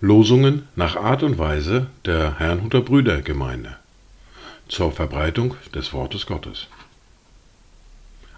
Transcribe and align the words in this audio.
Losungen 0.00 0.68
nach 0.74 0.96
Art 0.96 1.22
und 1.22 1.36
Weise 1.36 1.88
der 2.06 2.38
Herrnhuter 2.38 2.80
Brüdergemeinde 2.80 3.76
zur 4.68 4.90
Verbreitung 4.90 5.54
des 5.74 5.92
Wortes 5.92 6.24
Gottes. 6.24 6.68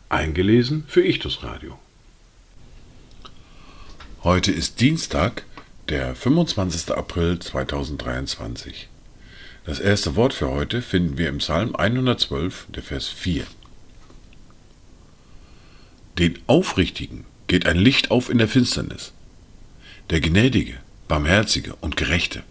Eingelesen 0.09 0.83
für 0.89 1.05
Ichtus 1.05 1.45
Radio. 1.45 1.79
Heute 4.25 4.51
ist 4.51 4.81
Dienstag, 4.81 5.45
der 5.89 6.17
25. 6.17 6.93
April 6.97 7.39
2023. 7.39 8.89
Das 9.65 9.79
erste 9.79 10.17
Wort 10.17 10.35
für 10.35 10.51
heute 10.51 10.83
finden 10.83 11.19
wir 11.19 11.29
im 11.29 11.39
Psalm 11.39 11.77
112, 11.77 12.67
der 12.71 12.83
Vers 12.83 13.07
4. 13.07 13.47
Den 16.19 16.37
Aufrichtigen 16.49 17.25
geht 17.47 17.67
ein 17.67 17.77
Licht 17.77 18.11
auf 18.11 18.29
in 18.29 18.39
der 18.39 18.49
Finsternis. 18.49 19.13
Der 20.11 20.21
Gnädige, 20.21 20.75
Barmherzige 21.07 21.77
und 21.77 21.97
Gerechte. 21.97 22.43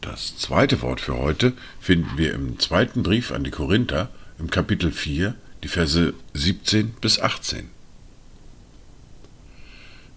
Das 0.00 0.38
zweite 0.38 0.80
Wort 0.80 1.02
für 1.02 1.18
heute 1.18 1.52
finden 1.78 2.16
wir 2.16 2.32
im 2.32 2.58
zweiten 2.58 3.02
Brief 3.02 3.32
an 3.32 3.44
die 3.44 3.50
Korinther 3.50 4.08
im 4.38 4.48
Kapitel 4.48 4.92
4, 4.92 5.34
die 5.62 5.68
Verse 5.68 6.14
17 6.32 6.94
bis 7.02 7.20
18. 7.20 7.68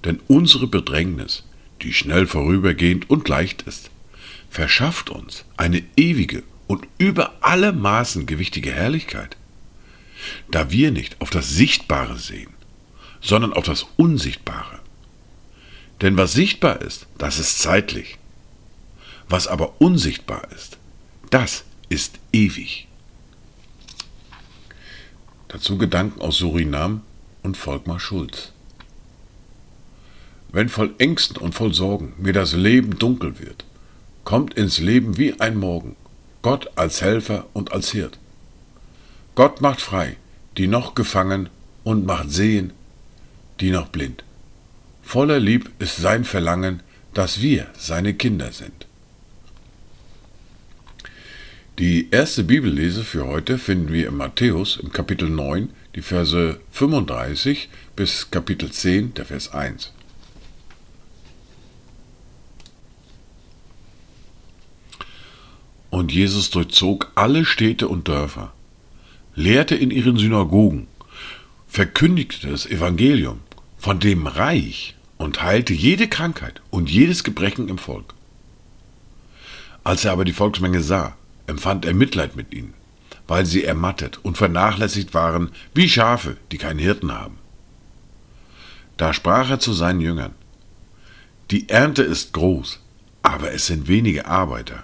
Denn 0.06 0.22
unsere 0.28 0.68
Bedrängnis, 0.68 1.44
die 1.82 1.92
schnell 1.92 2.28
vorübergehend 2.28 3.10
und 3.10 3.28
leicht 3.28 3.64
ist, 3.64 3.90
verschafft 4.50 5.10
uns 5.10 5.44
eine 5.58 5.84
ewige 5.98 6.44
und 6.68 6.88
über 6.98 7.34
alle 7.42 7.74
Maßen 7.74 8.26
gewichtige 8.26 8.72
Herrlichkeit, 8.72 9.36
da 10.50 10.72
wir 10.72 10.92
nicht 10.92 11.20
auf 11.22 11.30
das 11.30 11.50
Sichtbare 11.50 12.18
sehen, 12.18 12.54
sondern 13.22 13.54
auf 13.54 13.66
das 13.66 13.86
Unsichtbare. 13.98 14.80
Denn 16.02 16.18
was 16.18 16.34
sichtbar 16.34 16.82
ist, 16.82 17.08
das 17.18 17.40
ist 17.40 17.60
zeitlich. 17.60 18.18
Was 19.30 19.48
aber 19.48 19.82
unsichtbar 19.82 20.48
ist, 20.56 20.78
das 21.30 21.64
ist 21.90 22.20
ewig. 22.32 22.88
Dazu 25.48 25.78
Gedanken 25.78 26.22
aus 26.22 26.38
Surinam 26.38 27.02
und 27.44 27.58
Volkmar 27.58 28.00
Schulz. 28.00 28.52
Wenn 30.50 30.70
voll 30.70 30.94
Ängsten 30.98 31.38
und 31.38 31.56
voll 31.56 31.74
Sorgen 31.74 32.14
mir 32.18 32.34
das 32.34 32.54
Leben 32.54 32.98
dunkel 32.98 33.40
wird, 33.40 33.66
kommt 34.24 34.54
ins 34.54 34.80
Leben 34.80 35.18
wie 35.18 35.40
ein 35.40 35.58
Morgen, 35.58 35.96
Gott 36.42 36.70
als 36.76 37.02
Helfer 37.02 37.48
und 37.54 37.72
als 37.72 37.92
Hirt. 37.92 38.20
Gott 39.38 39.62
macht 39.62 39.82
frei, 39.82 40.18
die 40.58 40.66
noch 40.66 40.96
gefangen 40.96 41.50
und 41.84 42.08
macht 42.08 42.32
sehen, 42.32 42.74
die 43.60 43.70
noch 43.70 43.90
blind. 43.90 44.24
Voller 45.04 45.40
Lieb 45.40 45.70
ist 45.78 45.98
sein 45.98 46.24
Verlangen, 46.24 46.82
dass 47.14 47.40
wir 47.40 47.68
seine 47.78 48.16
Kinder 48.16 48.52
sind. 48.52 48.88
Die 51.78 52.08
erste 52.10 52.44
Bibellese 52.44 53.04
für 53.04 53.28
heute 53.28 53.60
finden 53.60 53.94
wir 53.94 54.08
in 54.08 54.18
Matthäus 54.18 54.76
im 54.78 54.92
Kapitel 54.92 55.30
9, 55.30 55.70
die 55.94 56.02
Verse 56.02 56.60
35 56.72 57.70
bis 57.96 58.32
Kapitel 58.32 58.72
10, 58.72 59.14
der 59.14 59.26
Vers 59.26 59.54
1. 59.54 59.94
Und 65.92 66.12
Jesus 66.12 66.50
durchzog 66.50 67.12
alle 67.14 67.46
Städte 67.46 67.88
und 67.88 68.08
Dörfer, 68.08 68.52
lehrte 69.38 69.76
in 69.76 69.92
ihren 69.92 70.18
Synagogen, 70.18 70.88
verkündigte 71.68 72.50
das 72.50 72.66
Evangelium 72.66 73.40
von 73.78 74.00
dem 74.00 74.26
Reich 74.26 74.96
und 75.18 75.44
heilte 75.44 75.74
jede 75.74 76.08
Krankheit 76.08 76.62
und 76.72 76.90
jedes 76.90 77.24
Gebrechen 77.24 77.70
im 77.70 77.78
Volk. 77.78 78.16
Als 79.84 80.04
er 80.06 80.12
aber 80.12 80.26
die 80.26 80.34
Volksmenge 80.34 80.82
sah, 80.82 81.16
empfand 81.46 81.86
er 81.86 81.94
Mitleid 81.94 82.36
mit 82.36 82.52
ihnen, 82.52 82.74
weil 83.28 83.46
sie 83.46 83.64
ermattet 83.64 84.20
und 84.24 84.38
vernachlässigt 84.38 85.14
waren 85.14 85.52
wie 85.76 85.88
Schafe, 85.88 86.38
die 86.52 86.58
keinen 86.58 86.80
Hirten 86.80 87.12
haben. 87.12 87.38
Da 88.98 89.14
sprach 89.14 89.52
er 89.52 89.60
zu 89.60 89.72
seinen 89.72 90.02
Jüngern, 90.02 90.34
Die 91.52 91.70
Ernte 91.70 92.02
ist 92.02 92.34
groß, 92.34 92.80
aber 93.22 93.52
es 93.52 93.68
sind 93.68 93.88
wenige 93.88 94.26
Arbeiter. 94.26 94.84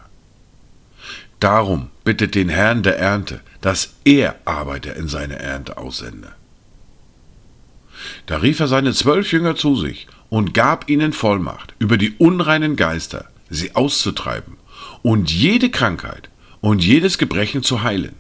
Darum 1.44 1.90
bittet 2.06 2.36
den 2.36 2.48
Herrn 2.48 2.84
der 2.84 2.98
Ernte, 2.98 3.42
dass 3.60 3.96
er 4.06 4.38
Arbeiter 4.46 4.96
in 4.96 5.10
seine 5.10 5.40
Ernte 5.40 5.76
aussende. 5.76 6.32
Da 8.28 8.38
rief 8.38 8.62
er 8.62 8.70
seine 8.70 8.94
zwölf 8.94 9.34
Jünger 9.34 9.58
zu 9.58 9.76
sich 9.76 10.08
und 10.30 10.54
gab 10.54 10.90
ihnen 10.90 11.12
Vollmacht, 11.12 11.74
über 11.80 11.98
die 11.98 12.12
unreinen 12.12 12.78
Geister 12.78 13.26
sie 13.50 13.76
auszutreiben 13.76 14.56
und 15.02 15.34
jede 15.34 15.70
Krankheit 15.70 16.30
und 16.62 16.82
jedes 16.82 17.18
Gebrechen 17.18 17.62
zu 17.62 17.84
heilen. 17.84 18.16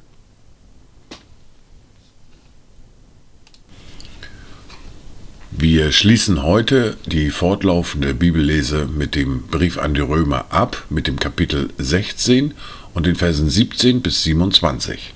Wir 5.49 5.93
schließen 5.93 6.43
heute 6.43 6.97
die 7.05 7.29
fortlaufende 7.29 8.13
Bibellese 8.13 8.85
mit 8.85 9.15
dem 9.15 9.43
Brief 9.43 9.77
an 9.77 9.93
die 9.93 10.01
Römer 10.01 10.47
ab, 10.49 10.83
mit 10.89 11.07
dem 11.07 11.17
Kapitel 11.17 11.69
16 11.77 12.53
und 12.93 13.05
den 13.05 13.15
Versen 13.15 13.49
17 13.49 14.01
bis 14.01 14.23
27. 14.23 15.13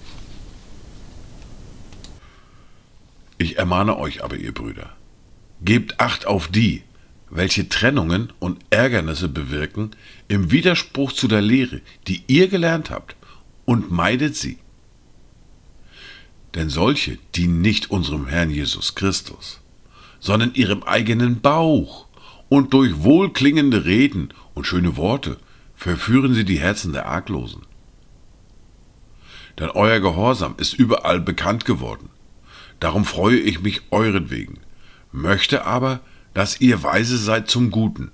Ich 3.38 3.58
ermahne 3.58 3.98
euch 3.98 4.24
aber, 4.24 4.36
ihr 4.36 4.54
Brüder, 4.54 4.96
gebt 5.62 6.00
acht 6.00 6.26
auf 6.26 6.48
die, 6.48 6.84
welche 7.30 7.70
Trennungen 7.70 8.34
und 8.40 8.60
Ärgernisse 8.70 9.28
bewirken, 9.28 9.92
im 10.28 10.52
Widerspruch 10.52 11.12
zu 11.12 11.28
der 11.28 11.42
Lehre, 11.42 11.82
die 12.08 12.24
ihr 12.28 12.48
gelernt 12.48 12.90
habt, 12.90 13.16
und 13.66 13.92
meidet 13.92 14.36
sie. 14.36 14.58
Denn 16.56 16.70
solche 16.70 17.20
dienen 17.36 17.62
nicht 17.62 17.92
unserem 17.92 18.28
Herrn 18.28 18.50
Jesus 18.50 18.96
Christus, 18.96 19.60
sondern 20.20 20.56
ihrem 20.56 20.84
eigenen 20.84 21.42
Bauch, 21.42 22.08
und 22.50 22.74
durch 22.74 23.04
wohlklingende 23.04 23.84
Reden 23.84 24.34
und 24.54 24.66
schöne 24.66 24.96
Worte 24.96 25.38
verführen 25.78 26.34
sie 26.34 26.44
die 26.44 26.60
Herzen 26.60 26.92
der 26.92 27.06
Arglosen. 27.06 27.62
Denn 29.60 29.70
euer 29.70 30.00
Gehorsam 30.00 30.56
ist 30.58 30.74
überall 30.74 31.22
bekannt 31.22 31.64
geworden. 31.64 32.10
Darum 32.80 33.06
freue 33.06 33.38
ich 33.38 33.62
mich 33.62 33.84
euretwegen, 33.92 34.60
möchte 35.12 35.66
aber, 35.66 36.02
dass 36.34 36.60
ihr 36.60 36.84
weise 36.84 37.18
seid 37.18 37.50
zum 37.50 37.72
Guten 37.72 38.12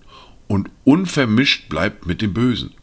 und 0.47 0.69
unvermischt 0.83 1.67
bleibt 1.69 2.05
mit 2.05 2.21
dem 2.21 2.33
Bösen. 2.33 2.73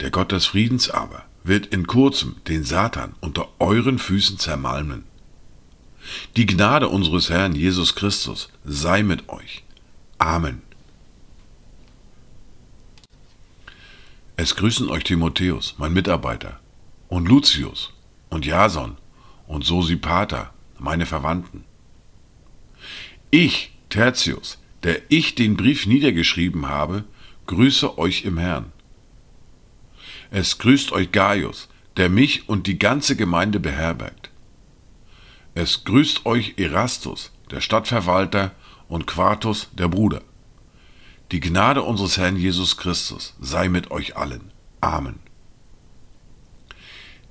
Der 0.00 0.10
Gott 0.10 0.32
des 0.32 0.46
Friedens 0.46 0.90
aber 0.90 1.24
wird 1.44 1.66
in 1.66 1.86
kurzem 1.86 2.36
den 2.48 2.64
Satan 2.64 3.14
unter 3.20 3.48
euren 3.58 3.98
Füßen 3.98 4.38
zermalmen. 4.38 5.04
Die 6.36 6.46
Gnade 6.46 6.88
unseres 6.88 7.30
Herrn 7.30 7.54
Jesus 7.54 7.94
Christus 7.94 8.50
sei 8.64 9.02
mit 9.02 9.28
euch. 9.28 9.64
Amen. 10.18 10.62
Es 14.40 14.54
grüßen 14.54 14.88
euch 14.88 15.02
Timotheus, 15.02 15.74
mein 15.78 15.92
Mitarbeiter, 15.92 16.60
und 17.08 17.26
Lucius 17.26 17.92
und 18.30 18.46
Jason 18.46 18.96
und 19.48 19.64
Sosipater, 19.64 20.54
meine 20.78 21.06
Verwandten. 21.06 21.64
Ich, 23.32 23.72
Tertius, 23.88 24.62
der 24.84 25.00
ich 25.08 25.34
den 25.34 25.56
Brief 25.56 25.86
niedergeschrieben 25.86 26.68
habe, 26.68 27.02
grüße 27.48 27.98
euch 27.98 28.24
im 28.24 28.38
Herrn. 28.38 28.66
Es 30.30 30.58
grüßt 30.58 30.92
euch 30.92 31.10
Gaius, 31.10 31.68
der 31.96 32.08
mich 32.08 32.48
und 32.48 32.68
die 32.68 32.78
ganze 32.78 33.16
Gemeinde 33.16 33.58
beherbergt. 33.58 34.30
Es 35.56 35.82
grüßt 35.82 36.26
euch 36.26 36.54
Erastus, 36.58 37.32
der 37.50 37.60
Stadtverwalter, 37.60 38.52
und 38.86 39.08
Quartus, 39.08 39.68
der 39.72 39.88
Bruder. 39.88 40.22
Die 41.30 41.40
Gnade 41.40 41.82
unseres 41.82 42.16
Herrn 42.16 42.36
Jesus 42.36 42.78
Christus 42.78 43.34
sei 43.38 43.68
mit 43.68 43.90
euch 43.90 44.16
allen. 44.16 44.50
Amen. 44.80 45.16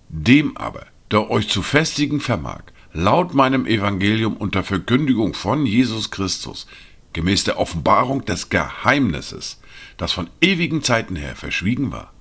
Dem 0.09 0.55
aber, 0.55 0.85
der 1.09 1.31
euch 1.31 1.49
zu 1.49 1.63
festigen 1.63 2.19
vermag, 2.19 2.61
laut 2.93 3.33
meinem 3.33 3.65
Evangelium 3.65 4.37
unter 4.37 4.63
Verkündigung 4.63 5.33
von 5.33 5.65
Jesus 5.65 6.11
Christus, 6.11 6.67
gemäß 7.13 7.43
der 7.45 7.57
Offenbarung 7.57 8.23
des 8.23 8.49
Geheimnisses, 8.49 9.59
das 9.97 10.11
von 10.11 10.29
ewigen 10.41 10.83
Zeiten 10.83 11.15
her 11.15 11.35
verschwiegen 11.35 11.91
war, 11.91 12.13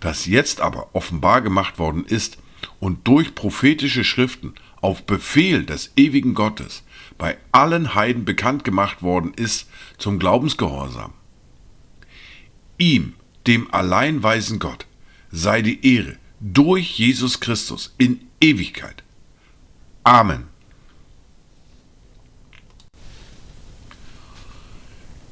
das 0.00 0.26
jetzt 0.26 0.60
aber 0.60 0.90
offenbar 0.94 1.40
gemacht 1.40 1.78
worden 1.78 2.04
ist 2.04 2.36
und 2.80 3.06
durch 3.06 3.34
prophetische 3.34 4.04
Schriften 4.04 4.54
auf 4.80 5.04
Befehl 5.04 5.64
des 5.64 5.92
ewigen 5.96 6.34
Gottes 6.34 6.82
bei 7.18 7.36
allen 7.52 7.94
Heiden 7.94 8.24
bekannt 8.24 8.64
gemacht 8.64 9.02
worden 9.02 9.32
ist 9.34 9.68
zum 9.98 10.18
Glaubensgehorsam. 10.18 11.12
Ihm, 12.78 13.14
dem 13.46 13.72
allein 13.72 14.22
weisen 14.22 14.58
Gott, 14.58 14.86
sei 15.30 15.62
die 15.62 15.86
Ehre 15.94 16.16
durch 16.40 16.98
Jesus 16.98 17.40
Christus 17.40 17.94
in 17.98 18.20
Ewigkeit. 18.40 19.02
Amen. 20.02 20.48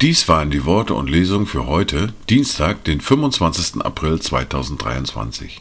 Dies 0.00 0.28
waren 0.28 0.50
die 0.50 0.64
Worte 0.64 0.94
und 0.94 1.10
Lesungen 1.10 1.46
für 1.46 1.66
heute, 1.66 2.14
Dienstag, 2.30 2.84
den 2.84 3.02
25. 3.02 3.82
April 3.82 4.18
2023. 4.18 5.60